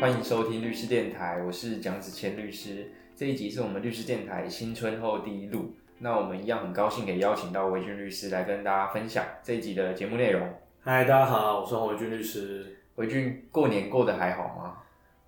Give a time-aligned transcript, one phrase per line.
[0.00, 2.90] 欢迎收听律师电台，我是蒋子谦律师。
[3.14, 10.48] 这一集是我们律师电台新春后第一录，那我们一样很高兴可以邀请到维俊律师来跟大家分享这一集的节目内容。
[10.80, 12.78] 嗨，大家好，我是黄维俊律师。
[12.94, 14.78] 维俊过年过得还好吗？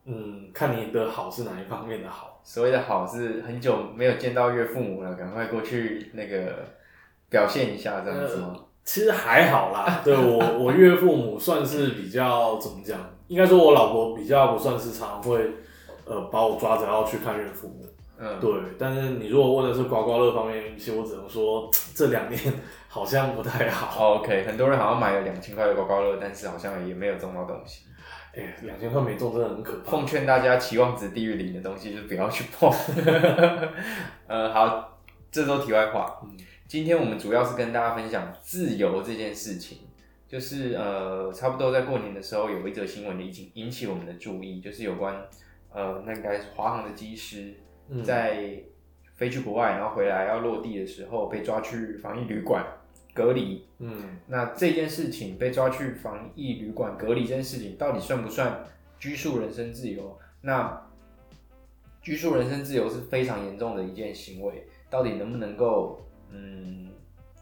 [0.07, 2.41] 嗯，看你的好是哪一方面的好？
[2.43, 6.67] 所谓的好是很久没有见到岳父母了，赶快过去那个
[7.29, 8.57] 表现一下这样子吗？
[8.85, 12.99] 其实还好啦， 对我我岳父母算是比较怎么讲？
[13.29, 15.41] 应该说我老婆比较不算是常会
[16.05, 17.87] 呃把我抓着要去看岳父母。
[18.19, 22.41] 嗯，对，但是你如果问的是刮刮乐方面，其实我只能说这两年
[22.89, 24.17] 好像不太好。
[24.17, 27.85] OK，很多人好像买了两千块的刮刮乐，但是好像也没有中到东西。
[28.35, 29.91] 哎，两千块没中真的很可怕。
[29.91, 32.71] 奉劝大家期望值低于零的东西就不要去碰。
[34.29, 34.99] 呃，好，
[35.33, 36.21] 这都题外话。
[36.23, 36.37] 嗯
[36.73, 39.77] 今天我们主要是跟大家分享自由这件事情，
[40.27, 45.23] 就是呃，差不多在过年的时候有一则新闻引起引起我们的注意，就是有关
[45.71, 47.53] 呃，那应该是华航的机师
[47.91, 48.59] 嗯在
[49.17, 52.65] 飞去国外，然后回来要落地的时候被抓去防疫旅馆
[53.13, 53.67] 隔离。
[53.79, 58.65] 嗯那这件事情被抓去防疫旅馆隔离这件事情，到底算不算
[58.99, 60.19] 拘束人身自由？
[60.41, 60.89] 那
[62.01, 66.01] 拘束人身自由是非常严重的一件行为，到底能不能够
[66.33, 66.89] 嗯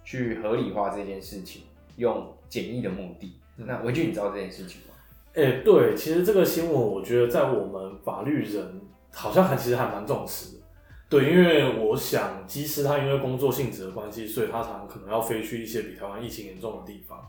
[0.05, 1.63] 去合理化这件事情，
[1.97, 3.39] 用简易的目的？
[3.57, 4.95] 那维俊，你知道这件事情吗？
[5.35, 8.81] 哎、对，其实这个新闻我觉得在我们法律人
[9.13, 10.63] 好像还其实还蛮重视的。
[11.09, 17.25] 对，因为我想，机师他因为工作性质的关系，所以他常常可能要飞去一些比台湾疫情严重的地方。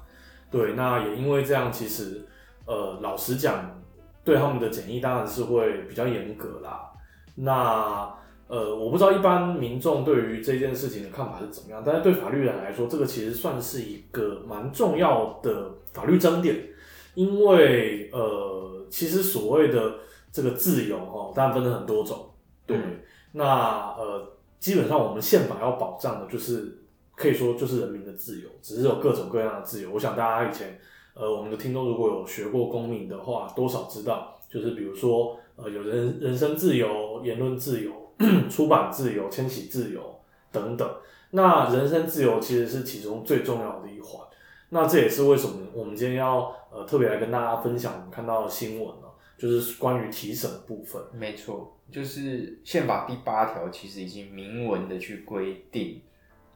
[0.50, 2.26] 对，那也因为这样，其实
[2.66, 3.82] 呃，老实讲，
[4.24, 6.92] 对他们的检疫当然是会比较严格啦。
[7.36, 8.14] 那
[8.52, 16.68] 呃，我不知道一般民众对于这件事情的看法是怎么样，但是对法律人来说，这个其实算是一个蛮重要的法律争点。
[17.14, 19.96] 因为呃，其实所谓的
[20.34, 22.30] 这个自由哦，当然分了很多种，
[22.68, 22.76] 对。
[22.78, 23.00] 嗯
[23.34, 24.30] 那呃，
[24.60, 26.78] 基本上我们宪法要保障的就是
[27.16, 29.90] 可以说就是人民的自由，只是有各种各样的自由。
[29.90, 30.78] 我想大家以前
[31.14, 37.92] 呃，我们的听众如果有学过公民的话，多少知道，就是比如说呃，有人人身自由、言论自由、
[38.50, 40.20] 出版自由、迁徙自由
[40.52, 40.98] 等等。
[41.32, 44.22] 那人身自由其实是其中最重要的一环。
[44.70, 51.02] 那这也是为什么我们今天要呃特别来跟大家分享我们看到的新闻呢，就是关于提审的部分。
[51.14, 56.02] 没错，就是宪法第八条其实已经明文的去规定，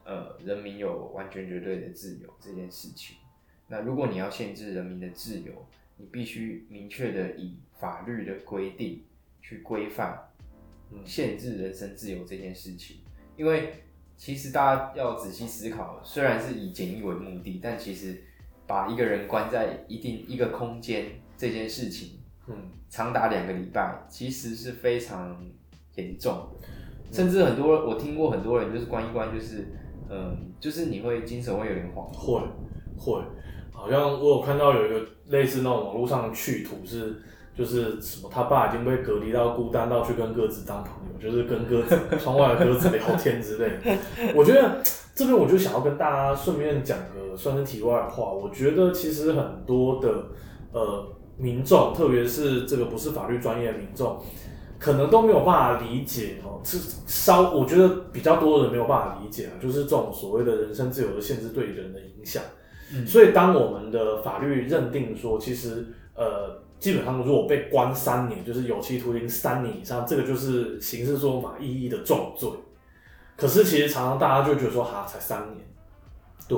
[0.05, 3.17] 呃，人民有完全绝对的自由这件事情。
[3.67, 5.51] 那如果你要限制人民的自由，
[5.97, 9.03] 你必须明确的以法律的规定
[9.41, 10.24] 去规范
[11.03, 12.97] 限制人身自由这件事情。
[13.35, 13.73] 因为
[14.15, 18.23] 其实大家要仔细思考，虽然是以简易为目的，但其实
[18.65, 22.55] 把一个人关在一定一个空间这件事情，嗯，
[22.89, 25.43] 长达两个礼拜，其实是非常
[25.95, 26.67] 严重的，
[27.11, 29.67] 甚至很多我听过很多人就是关一关，就是
[30.09, 32.41] 嗯，就是你会精神会有点恍惚，会
[32.97, 33.21] 会，
[33.73, 37.21] 好像我有看到有一个类似那种网络上的趣图是。
[37.57, 43.97] 就是什么，他爸已经被隔离到孤单到去跟鸽子当朋友，就是跟鸽子窗外的鸽子聊天之类的。
[44.35, 44.83] 我觉得
[45.15, 48.29] 这边我就想要跟大家顺便讲个算是题外话。
[48.29, 50.25] 我觉得其实很多的
[50.73, 51.07] 呃
[51.37, 54.21] 民众，特别是这个不是法律专业的民众，
[54.77, 56.59] 可能都没有办法理解哦。
[56.65, 56.77] 是
[57.07, 62.43] 稍我觉得比较多的人没有办法理解啊，就是这种所谓的人身自由的限制对人的影响。
[62.93, 66.64] 嗯所以当我们的法律认定说，其实呃。
[66.85, 72.47] 基本上，如果被关三年，就是有期徒刑三年以上，这个就是刑事诉讼法意义的重罪。
[73.35, 75.65] 可是其实常常大家就觉得说，哈，才三年，
[76.47, 76.55] 对，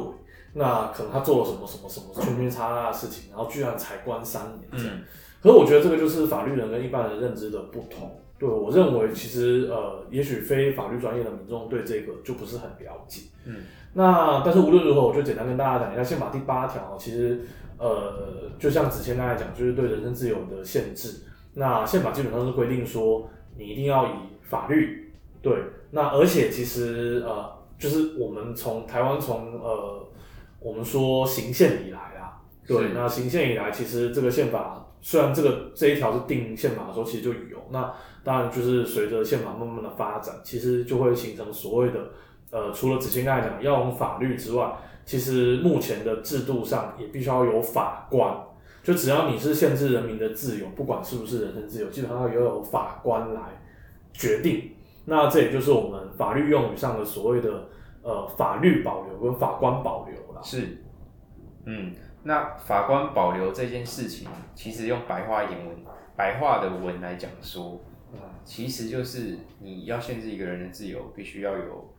[0.52, 4.98] 那可能他做了什么什么什么圈圈叉叉的事情，然后居然才关三年这样。
[4.98, 5.04] 嗯
[5.40, 8.20] 可是我觉得这个就是法律人跟一般人认知的不同。
[8.40, 13.22] 对我认为，其实呃，也许非法律专业的民众对这个就不是很了解。
[13.46, 13.56] 嗯，
[13.94, 17.40] 那但是无论如何，我就简单跟大家讲一下宪法第八条，其实
[17.78, 21.22] 呃，就像子谦刚才讲，就是对人身自由的限制。
[21.54, 24.10] 那宪法基本上是规定说，你一定要以
[24.42, 25.56] 法律对。
[25.92, 30.06] 那而且其实呃，就是我们从台湾从呃，
[30.60, 37.92] 我们说行宪以来啊，对，那行宪以来，其实这个宪法虽然这个这一条是定宪法的时候其实就有，那
[38.24, 42.10] 当然就是随着宪法慢慢的发展，其实就会形成所谓的
[42.52, 44.70] 呃，除了子谦刚才讲要用法律之外，
[45.08, 48.38] 其实目前的制度上也必须要有法官。
[48.84, 53.42] 就只要你是限制人民的自由，不管是不是人身自由，基本上要由法官来
[54.14, 54.72] 决定。
[55.06, 57.70] 那这也就是我们法律用语上的所谓的
[58.02, 60.42] 呃法律保留跟法官保留啦。
[60.42, 60.84] 是，
[61.66, 61.94] 嗯，
[62.24, 65.76] 那法官保留这件事情，其实用白话一点文，
[66.16, 67.82] 白话的文来讲说，
[68.14, 71.90] 嗯其实就是你要限制一个人的自由，必须要有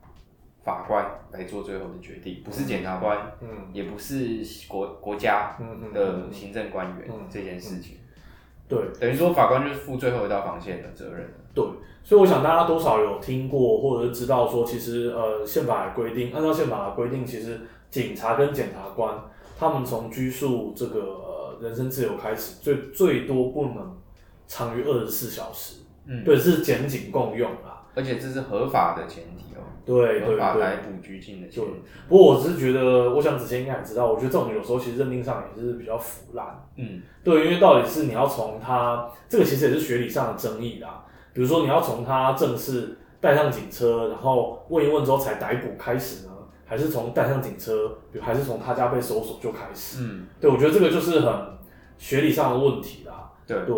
[0.68, 5.56] 法官来做最后的决定，不是检察官，嗯也不是国国家
[5.94, 7.96] 的行政官员嗯这件事情。
[8.68, 11.26] 对等于说法官就是负最后一道防线的责任。
[11.54, 11.64] 对，
[12.04, 19.18] 所以我想大家多少有听过或者是知道说，其实呃宪法的规定，按照宪法的规定，其实警察跟检察官
[19.58, 23.96] 他们从拘束这个、呃、人身自由开始，最最多不能
[24.46, 25.76] 长于二十四小时。
[26.04, 27.77] 嗯，对，是检警共用啦。
[27.98, 30.76] 而且这是合法的前提哦，对对对合法逮。
[30.76, 31.70] 捕拘禁的前提。
[32.08, 36.46] 不过我只是觉得，我想子谦应该也知道，我觉得这种有时候其实认定上也是比较腐烂。
[36.76, 41.04] 嗯对，因为到底是你要从他这个其实也是学理上的争议啦。
[41.32, 46.32] 比如说你要从他正式带上警车，然后问一问之后才逮捕开始呢，
[46.64, 49.98] 还是从带上警车，还是从他家被搜索就开始？
[50.02, 51.34] 嗯，对，我觉得这个就是很
[51.98, 53.32] 学理上的问题啦。
[53.46, 53.56] 对。
[53.66, 53.76] 对，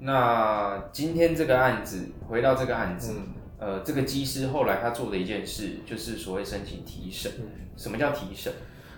[0.00, 7.30] 那今天这个案子，回到这个案子，嗯呃，这个技师后来他做的一件事，就是所谓申请提审。
[7.38, 7.46] 嗯。
[7.76, 8.52] 什么叫提审？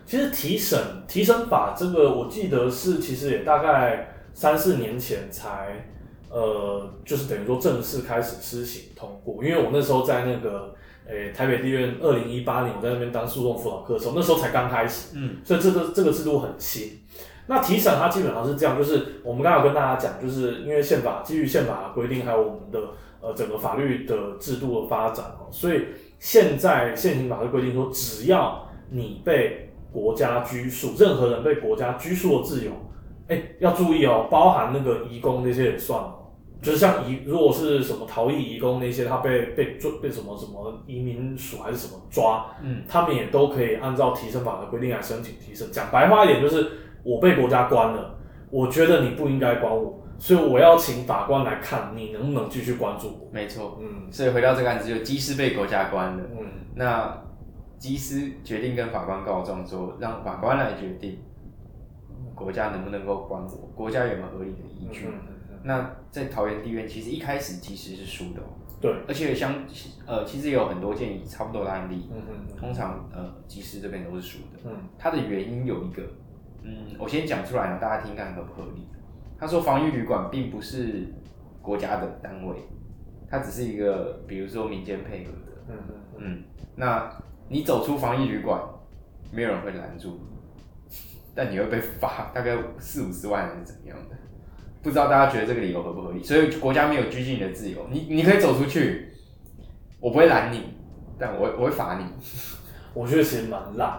[0.05, 5.88] 其实提审提审法这个，我记得是其实也大概三四年前才，
[6.29, 9.44] 呃，就是等于说正式开始施行通过。
[9.44, 10.75] 因为我那时候在那个，
[11.06, 16.99] 诶、台北地院二零一八年我在那边当诉讼辅导课的时候，那时候才刚开始，嗯所以这个这个制度很新。
[17.47, 22.81] 那提审它基本上是这样，就是我们刚才有跟大家讲，就是因为宪法基于宪法的规定，还有我们的
[23.22, 25.82] 呃整个法律的制度的发展哦，所以
[26.19, 32.72] 现在现行法律规定说，只要你被国家拘束，任何人被国家拘束的自由，
[33.28, 36.19] 哎、要注意哦，包含那个移工那些也算哦。
[36.62, 45.68] 就是像移，如果是什么逃逸移工那些，他被被抓被什么什么移民署还是什么抓，嗯他们也都可以按照提升法的规定来申请提升。
[45.72, 46.70] 讲白话一点，就是
[47.02, 48.16] 我被国家关了，
[48.48, 53.28] 我觉得你不应该管我，所以我要请法官来看你能不能继续关注我。
[53.32, 53.76] 没错。
[53.82, 56.22] 嗯所以回到这个案子，就技师被国家关了。
[56.38, 56.46] 嗯
[56.76, 57.12] 那
[57.76, 61.19] 技师决定跟法官告状说，让法官来决定
[62.36, 65.06] 国家能不能够关我，国家有没有合理的依据。
[65.08, 68.46] 嗯嗯那在桃园地院，其实一开始其实是输的、哦，
[68.80, 69.52] 对，而且相
[70.06, 74.60] 呃，其实也有很多件差不多的案例，嗯嗯通常呃，技师这边都是输的。
[74.66, 76.02] 嗯它的原因有一个，
[76.62, 78.86] 嗯，我先讲出来让大家听看合不合理。
[79.42, 81.04] 他说防疫旅馆并不是
[81.60, 82.54] 国家的单位，
[83.28, 86.44] 它只是一个比如说民间配合的，嗯嗯嗯，
[86.76, 87.12] 那
[87.48, 88.62] 你走出防疫旅馆，
[89.32, 90.96] 没有人会拦住你，
[91.34, 94.16] 但你会被罚大概四五十万还是怎么样的？
[94.80, 96.22] 不知道大家觉得这个理由合不合理？
[96.22, 99.08] 所以国家没有拘禁你的自由，你你可以走出去，
[99.98, 100.74] 我不会拦你，
[101.18, 102.04] 但我会我会罚你。
[102.94, 103.98] 我觉得其实蛮烂。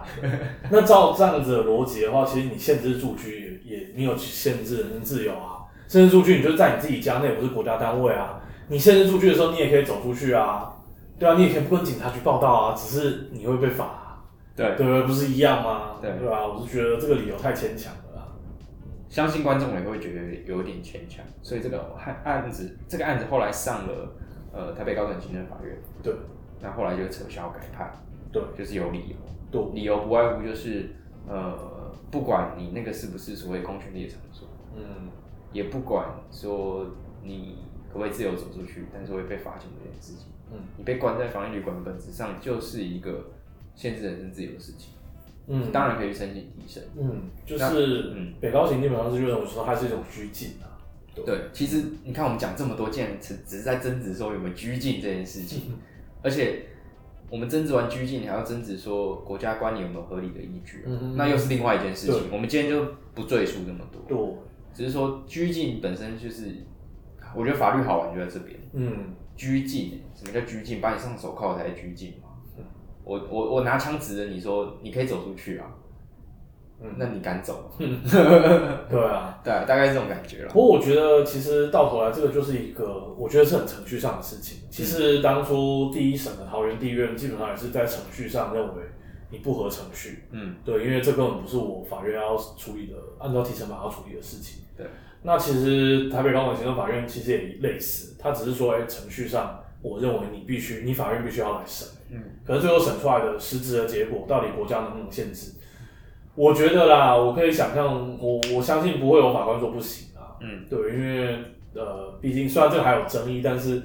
[0.70, 3.53] 那照这样子的逻辑的话，其实你限制住居
[3.94, 8.40] 你有限制人身自由啊，限制出去你就在你自己家内，不是国家单位啊。
[8.68, 10.74] 你限制出去的时候，你也可以走出去啊，
[11.18, 14.22] 对啊，你也可以不跟警察去报道啊，只是你会被罚啊、
[14.56, 15.02] 对，对不对？
[15.02, 15.96] 不是一样吗？
[16.00, 16.46] 对对吧？
[16.46, 18.28] 我是觉得这个理由太牵强了啦。
[19.08, 24.12] 相信观众也会觉得有点牵强，所以这个案案子这个案子后来上了
[24.52, 26.12] 呃台北高等行政法院，对
[26.60, 27.92] 那后来就撤销改判，
[28.32, 29.16] 对就是有理由。
[29.50, 30.90] 对，理由不外乎就是，
[31.26, 35.08] 呃，不管你那个是不是所谓公权力的场所，嗯。
[35.52, 36.84] 也不管说
[37.22, 37.58] 你
[37.88, 40.58] 可不可以自由走出去，但是会被罚钱这件事情，嗯。
[40.76, 43.26] 你被关在防疫旅馆本质上就是一个
[43.74, 44.94] 限制人身自由的事情，
[45.46, 46.82] 嗯，当然可以申请提升。
[46.96, 48.34] 嗯，就是嗯。
[48.40, 50.66] 北高行基本上是认为说它是一种拘禁啊。
[51.24, 55.72] 对，其实你看我们讲这么多，竟然只只是在争执说有没有拘禁这件事情，
[56.20, 56.66] 而且
[57.34, 60.84] 我们争执完拘禁，还要争执说国家关你有没有合理的依据，
[61.16, 62.30] 那又是另外一件事情。
[62.30, 64.00] 我们今天就不赘述那么多。
[64.06, 64.36] 对，
[64.72, 66.54] 只是说拘禁本身就是，
[67.34, 68.56] 我觉得法律好玩就在这边。
[68.72, 70.80] 嗯拘禁，什么叫拘禁？
[70.80, 72.64] 把你上手铐才拘禁嘛嗯？
[73.02, 75.66] 我我我拿枪指着你说你可以走出去啊，
[76.82, 77.70] 嗯，那你敢走吗？
[78.90, 79.38] 对啊。
[79.44, 80.60] 对啊，大概是这种感觉了不。
[80.60, 84.58] 过我觉得，其实到头来，这个就是一个，我觉得是很程序上的事情。
[84.70, 88.82] 其实当初第一审的桃园地院，基本上也是在程序上认为
[89.30, 94.62] 你不合程序，嗯，对，因为这根本不是我法院要处理的，按照提审法要处理的事情。
[94.76, 94.86] 对，
[95.22, 101.88] 那其实台北高等行政法院其实也类似，它只是说，哎、程序上我认为你必须，你法院必须要来审。
[102.10, 105.52] 嗯，可是最后审出来的实质的结果，到底国家能不能限制？
[106.34, 110.34] 我觉得啦，我可以想象，我我相信不会有法官说不行啊。
[110.40, 111.38] 嗯，对，因为
[111.74, 113.82] 呃，毕竟虽然这个还有争议，但是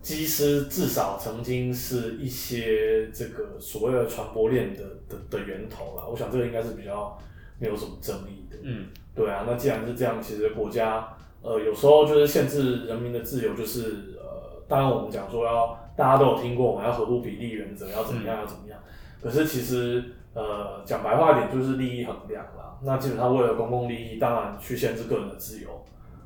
[0.00, 6.04] 机师至少曾经是一些这个所谓的传播链的的的源头啦。
[6.10, 7.16] 我想这个应该是比较
[7.58, 8.56] 没有什么争议的。
[8.62, 11.06] 嗯，对啊，那既然是这样，其实国家
[11.42, 18.78] 呃有时候就是限制人民的自由，就是呃，当然我们讲说要大家都有听过，我们要合乎比例原则，要怎么样要怎么样。
[19.22, 20.02] 可是其实
[20.34, 22.78] 呃讲白话一点，就是利益衡量啦。
[22.82, 25.68] 那基本上为了公共利益，当然去限制个人的自由，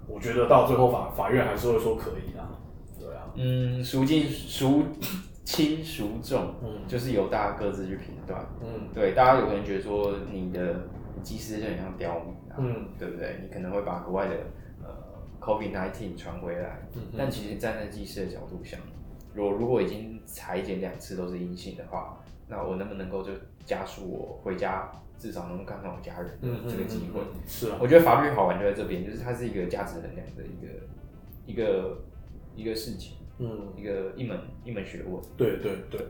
[0.07, 2.49] 我觉得到最后法法院还是会说可以啦。
[2.99, 4.83] 对啊，嗯，孰轻孰
[5.45, 8.45] 轻孰重，嗯就是由大家各自去评断。
[8.63, 10.75] 嗯对，大家有可能觉得说你的
[11.23, 13.41] 技师就很像刁民啊，嗯对不对？
[13.43, 14.35] 你可能会把国外的
[14.83, 14.89] 呃
[15.41, 18.81] COVID 1 9传回来，嗯但其实站在技师的角度想，
[19.37, 23.33] 我如果已经裁剪两次都是阴性的话，那我能不能够就
[23.65, 26.39] 加速我回家，至少能够看看我家人
[26.69, 27.21] 这个机会？
[27.21, 30.73] 嗯是啊，我觉得法律好玩就在这边，就是它是一个价值衡量的一个
[31.47, 31.99] 一个
[32.55, 33.73] 一个事情，嗯。
[33.77, 35.21] 一个一门一门学问。
[35.37, 36.01] 对对对，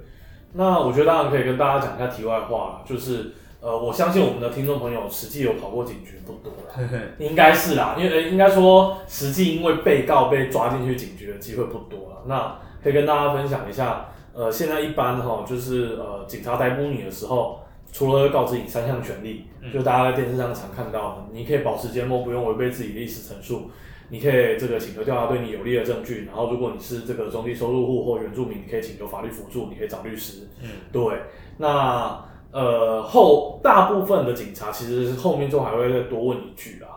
[0.53, 6.89] 那我觉得当然可以跟大家讲一下题外话，就是呃，我相信我们的听众朋友实际有跑过警局不多啦，
[7.19, 12.23] 应该是啦，因为呃应该说实际因为被告被抓进去警局的机会不多了。
[12.27, 17.61] 那可以跟大家分享一下，呃，现在一般哈，就是呃，警察逮捕你的时候。
[17.93, 23.71] 除了会告知你三项权利，就大家在电视上常看到的，你可以保持缄默，不用违背自己历史陈述，
[24.11, 30.47] 你可以这个请求调查对你有利的证据，然后如果你是这个中低收入户或原住民，你可以请求法律辅助，你可以找律师。
[30.63, 31.23] 嗯，对，
[31.57, 36.89] 那呃后大部分的警察其实后面就还会再多问一句啦，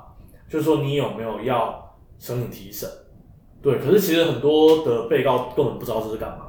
[0.49, 2.89] 就是说你有没有要申请提审？
[3.61, 6.47] 对，可是其实很多的被告根本不知道这是干嘛。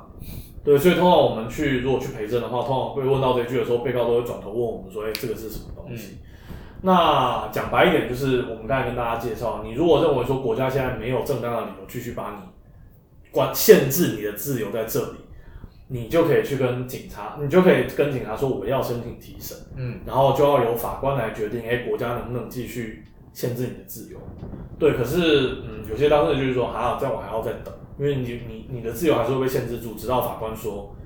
[0.62, 6.18] 对，所以通常我们去如果去陪证的话，通常被问到这句的时候，被告都会转头问我们说：“哎、这个是什么东西？”
[6.82, 15.18] 那讲白一点，就是我们刚才跟大家介绍，你如果认为说国家现在没有正当的理由继续把你关限制你的自由在这里，
[15.88, 24.18] 你就可以去跟警察，你就可以跟警察说我要申请提审，嗯，然后就要由法官来决定，哎、国家能不能继续限制你的自由？
[24.78, 30.97] 对，可是嗯，有些当事人就是说，啊，这样我还要再等，因为你你你的自由还是会被限制住，直到法官说，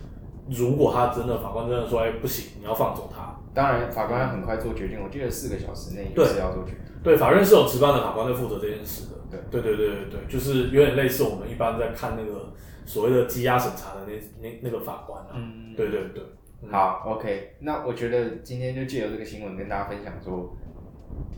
[0.49, 3.35] 如果他真的法官真的说，哎、不行，你要放走他。
[3.53, 6.81] 当然法官要很快做决定，我记得四个小时内对是要做决定。
[7.03, 9.15] 对，法院是有值班的法官在负责这件事的。
[9.51, 12.53] 对对对对对对，就是有点类似我们一般在看那个
[12.87, 15.31] 所谓的羁押审查的那那那个法官啊。
[15.35, 16.23] 嗯，对对对，
[16.63, 20.57] 嗯好，OK，那我觉得今天就借由这个新闻跟大家分享说，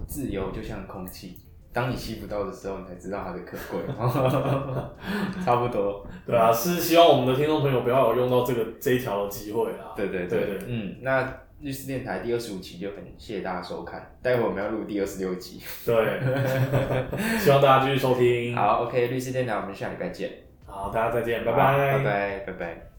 [0.07, 1.39] 自由就像空气，
[1.77, 3.79] 当你吸不到的时候，你才知道它的可贵。
[5.45, 9.93] 差不多，对啊，是希望我们的听众朋友不要有用到这个这一条的机会啊。
[9.95, 11.31] 对对对对嗯，那
[11.61, 15.61] 律师电台第二十五期就很谢谢大家收看，待会我们要录第二十六集。
[15.85, 15.95] 对，
[17.39, 18.57] 希望大家继续收听。
[18.57, 20.31] 好，OK，律师电台，我们下礼拜见。
[20.65, 22.96] 好，大家再见，拜好拜，拜拜，拜拜。